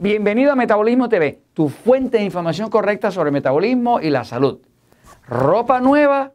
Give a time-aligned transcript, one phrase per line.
[0.00, 4.60] Bienvenido a Metabolismo TV, tu fuente de información correcta sobre metabolismo y la salud.
[5.26, 6.34] Ropa nueva,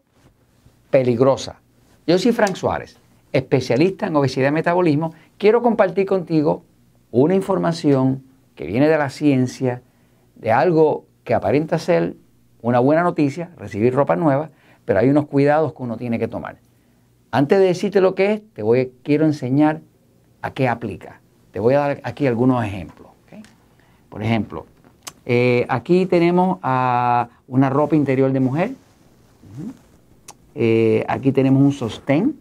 [0.90, 1.62] peligrosa.
[2.06, 2.98] Yo soy Frank Suárez,
[3.32, 5.14] especialista en obesidad y metabolismo.
[5.38, 6.66] Quiero compartir contigo
[7.10, 9.82] una información que viene de la ciencia,
[10.36, 12.18] de algo que aparenta ser
[12.62, 14.50] una buena noticia, recibir ropa nueva,
[14.84, 16.58] pero hay unos cuidados que uno tiene que tomar.
[17.32, 19.80] Antes de decirte lo que es, te voy, quiero enseñar
[20.42, 21.22] a qué aplica.
[21.52, 23.13] Te voy a dar aquí algunos ejemplos.
[24.14, 24.68] Por ejemplo,
[25.26, 28.76] eh, aquí tenemos una ropa interior de mujer.
[30.54, 32.40] Eh, aquí tenemos un sostén.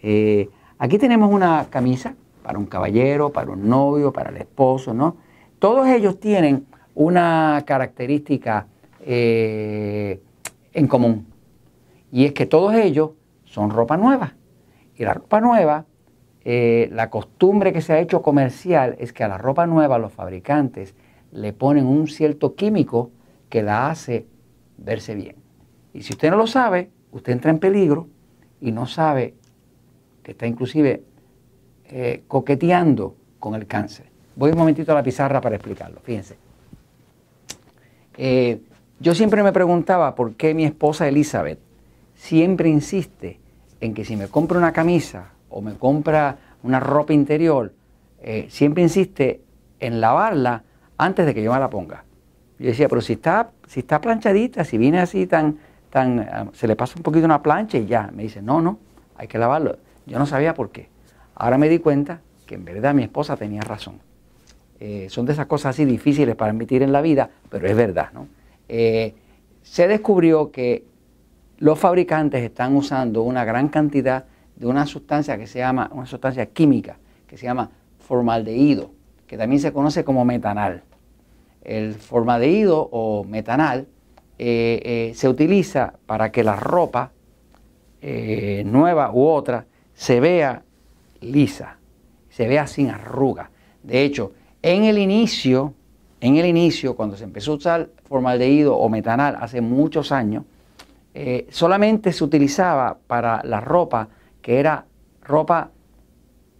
[0.00, 0.48] Eh,
[0.78, 5.16] aquí tenemos una camisa para un caballero, para un novio, para el esposo, ¿no?
[5.58, 8.68] Todos ellos tienen una característica
[9.04, 10.20] en
[10.88, 11.26] común.
[12.12, 13.10] Y es que todos ellos
[13.44, 14.34] son ropa nueva.
[14.96, 15.84] Y la ropa nueva
[16.50, 20.14] eh, la costumbre que se ha hecho comercial es que a la ropa nueva los
[20.14, 20.94] fabricantes
[21.30, 23.10] le ponen un cierto químico
[23.50, 24.24] que la hace
[24.78, 25.36] verse bien.
[25.92, 28.08] Y si usted no lo sabe, usted entra en peligro
[28.62, 29.34] y no sabe
[30.22, 31.02] que está inclusive
[31.90, 34.06] eh, coqueteando con el cáncer.
[34.34, 36.38] Voy un momentito a la pizarra para explicarlo, fíjense.
[38.16, 38.62] Eh,
[39.00, 41.58] yo siempre me preguntaba por qué mi esposa Elizabeth
[42.14, 43.38] siempre insiste
[43.82, 47.72] en que si me compro una camisa o me compra una ropa interior,
[48.20, 49.42] eh, siempre insiste
[49.80, 50.64] en lavarla
[50.96, 52.04] antes de que yo me la ponga.
[52.58, 55.58] Yo decía, pero si está, si está planchadita, si viene así tan,
[55.90, 58.10] tan, ah, se le pasa un poquito una plancha y ya.
[58.12, 58.78] Me dice, no, no,
[59.16, 59.78] hay que lavarlo.
[60.06, 60.88] Yo no sabía por qué.
[61.36, 64.00] Ahora me di cuenta que en verdad mi esposa tenía razón.
[64.80, 68.10] Eh, son de esas cosas así difíciles para admitir en la vida, pero es verdad,
[68.12, 68.28] ¿no?
[68.68, 69.14] Eh,
[69.62, 70.84] se descubrió que
[71.58, 74.24] los fabricantes están usando una gran cantidad
[74.58, 77.70] de una sustancia que se llama, una sustancia química que se llama
[78.00, 78.90] formaldehído,
[79.26, 80.82] que también se conoce como metanal.
[81.62, 83.86] El formaldehído o metanal
[84.38, 84.80] eh,
[85.10, 87.12] eh, se utiliza para que la ropa
[88.00, 90.62] eh, nueva u otra se vea
[91.20, 91.78] lisa,
[92.28, 93.50] se vea sin arruga.
[93.82, 94.32] De hecho,
[94.62, 95.74] en el inicio,
[96.20, 100.44] en el inicio, cuando se empezó a usar formaldehído o metanal hace muchos años,
[101.50, 104.08] solamente se utilizaba para la ropa
[104.48, 104.86] era
[105.22, 105.72] ropa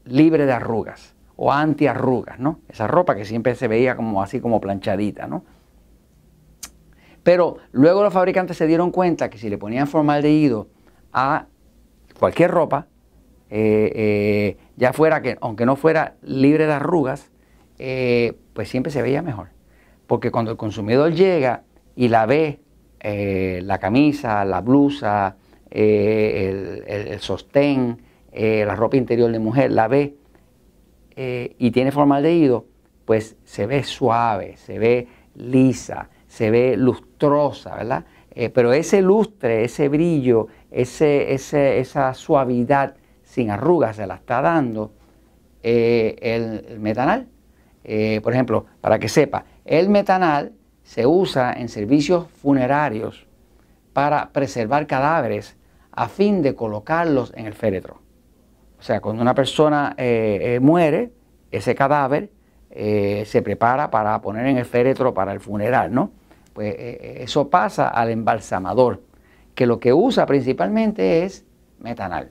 [0.04, 2.60] libre de arrugas o antiarrugas, ¿no?
[2.69, 5.44] Esa ropa que siempre se veía como así como planchadita, ¿no?
[7.22, 10.69] Pero luego los fabricantes se dieron cuenta que si le ponían formaldehído
[11.12, 11.47] a
[12.19, 12.87] cualquier ropa,
[13.50, 17.31] eh, eh, ya fuera que, aunque no fuera libre de arrugas,
[17.78, 19.49] eh, pues siempre se veía mejor.
[20.06, 21.62] Porque cuando el consumidor llega
[21.97, 22.60] y la ve,
[23.00, 25.37] la camisa, la blusa,
[25.71, 27.99] eh, el, sostén,
[28.33, 30.17] eh, la ropa interior de mujer, la ve
[31.15, 32.67] eh, y tiene formaldehído,
[33.05, 38.05] pues se ve suave, se ve lisa, se ve lustrosa, ¿verdad?
[38.55, 44.93] pero ese lustre, ese brillo, ese, esa suavidad sin arrugas se la está dando
[45.61, 47.27] el, metanal.
[48.23, 50.53] por ejemplo, para que sepa, el metanal
[50.85, 53.28] se usa en servicios funerarios
[53.98, 55.56] para preservar cadáveres
[55.91, 58.00] a fin de colocarlos en el féretro.
[58.78, 61.10] O sea, cuando una persona eh, eh, muere,
[61.50, 62.31] ese cadáver
[62.70, 66.12] eh, se prepara para poner en el féretro para el funeral, ¿no?
[66.53, 69.03] Pues eso pasa al embalsamador,
[69.56, 71.44] que lo que usa principalmente es
[71.81, 72.31] metanal,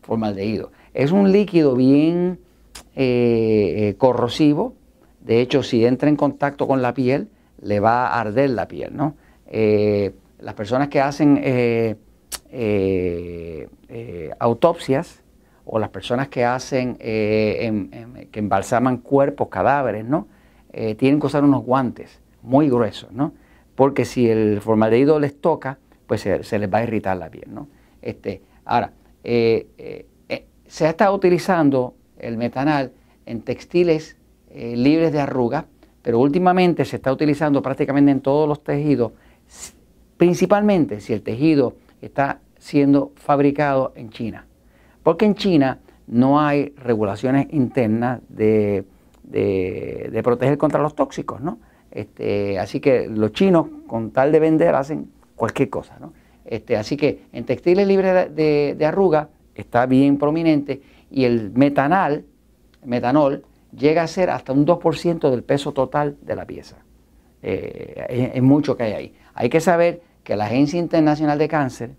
[0.00, 0.72] formaldehído.
[0.94, 2.38] Es un líquido bien
[3.98, 4.72] corrosivo,
[5.20, 7.28] de hecho, si entra en contacto con la piel,
[7.60, 9.16] le va a arder la piel, ¿no?
[10.44, 11.96] Las personas que hacen eh,
[12.50, 15.22] eh, autopsias
[15.64, 20.28] o las personas que hacen, eh, que embalsaman cuerpos, cadáveres, ¿no?
[20.98, 23.32] tienen que usar unos guantes muy gruesos, ¿no?
[23.76, 27.68] Porque si el formaldehído les toca, pues se, les va a irritar la piel, ¿no?
[28.02, 28.92] Este, ahora,
[29.22, 32.90] se ha estado utilizando el metanal
[33.24, 34.16] en textiles
[34.52, 35.66] libres de arrugas,
[36.02, 39.12] pero últimamente se está utilizando prácticamente en todos los tejidos,
[40.16, 44.46] principalmente si el tejido está siendo fabricado en China.
[45.02, 48.84] Porque en China no hay regulaciones internas de,
[50.22, 51.58] proteger contra los tóxicos, ¿no?
[51.90, 56.12] Este, así que los chinos, con tal de vender, hacen cualquier cosa, ¿no?
[56.44, 62.24] Este, así que en textiles libres de, de arruga está bien prominente y el metanal,
[62.84, 63.44] metanol,
[63.76, 66.76] llega a ser hasta un 2% del peso total de la pieza.
[67.46, 69.14] Eh, es, mucho que hay ahí.
[69.34, 71.90] Hay que saber que la Agencia Internacional de Cáncer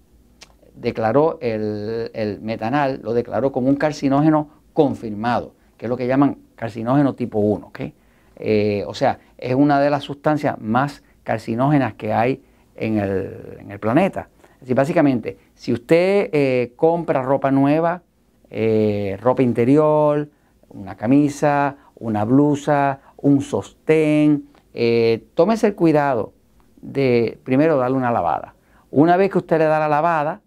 [0.74, 7.14] declaró el, metanal, lo declaró como un carcinógeno confirmado, que es lo que llaman carcinógeno
[7.14, 7.72] tipo 1.
[8.38, 12.42] Eh, o sea, es una de las sustancias más carcinógenas que hay
[12.76, 14.30] en el, planeta.
[14.64, 18.02] Así, básicamente, si usted eh, compra ropa nueva,
[19.20, 20.28] ropa interior,
[20.70, 24.55] una camisa, una blusa, un sostén,
[25.34, 26.34] tómese el cuidado
[26.82, 28.56] de primero darle una lavada.
[28.92, 30.42] Una vez que usted le da la lavada,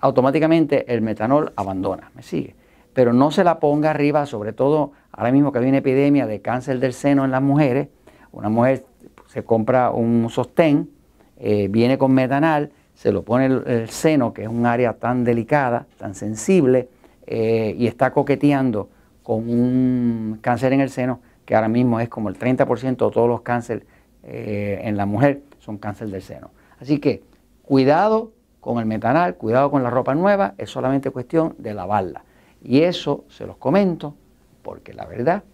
[0.00, 2.54] automáticamente el metanol abandona, ¿me sigue?
[2.92, 6.40] Pero no se la ponga arriba, sobre todo ahora mismo que hay una epidemia de
[6.40, 7.88] cáncer del seno en las mujeres,
[8.32, 8.84] una mujer
[9.28, 10.90] se compra un sostén,
[11.38, 15.86] eh, viene con metanal, se lo pone el, seno, que es un área tan delicada,
[15.98, 16.88] tan sensible,
[17.26, 18.88] eh, y está coqueteando
[19.22, 23.28] con un cáncer en el seno, que ahora mismo es como el 30% de todos
[23.28, 23.84] los cánceres
[24.22, 26.50] eh, en la mujer son cáncer del seno.
[26.80, 27.22] Así que
[27.62, 32.24] cuidado con el metanal, cuidado con la ropa nueva, es solamente cuestión de lavarla.
[32.62, 34.14] Y eso se los comento
[34.62, 35.44] porque la verdad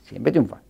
[0.00, 0.63] siempre triunfa.